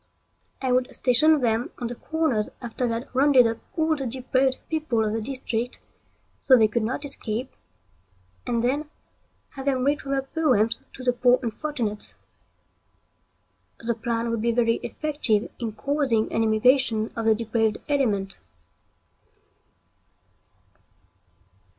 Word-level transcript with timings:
I 0.63 0.71
would 0.71 0.95
station 0.95 1.41
them 1.41 1.69
on 1.77 1.85
the 1.85 1.93
corners 1.93 2.49
after 2.59 2.87
they 2.87 2.93
had 2.95 3.09
rounded 3.13 3.45
up 3.45 3.59
all 3.77 3.95
the 3.95 4.07
depraved 4.07 4.57
people 4.67 5.05
of 5.05 5.13
the 5.13 5.21
district 5.21 5.79
so 6.41 6.57
they 6.57 6.67
could 6.67 6.81
not 6.81 7.05
escape, 7.05 7.51
and 8.47 8.63
then 8.63 8.89
have 9.51 9.65
them 9.65 9.83
read 9.85 10.01
from 10.01 10.13
their 10.13 10.23
poems 10.23 10.79
to 10.93 11.03
the 11.03 11.13
poor 11.13 11.39
unfortunates. 11.43 12.15
The 13.77 13.93
plan 13.93 14.31
would 14.31 14.41
be 14.41 14.51
very 14.51 14.77
effective 14.77 15.51
in 15.59 15.73
causing 15.73 16.33
an 16.33 16.41
emigration 16.43 17.13
of 17.15 17.27
the 17.27 17.35
depraved 17.35 17.77
element. 17.87 18.39